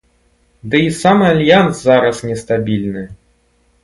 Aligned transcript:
Дый 0.69 0.83
і 0.85 0.93
сам 1.01 1.19
альянс 1.27 1.75
зараз 1.89 2.21
не 2.31 2.35
стабільны. 2.41 3.03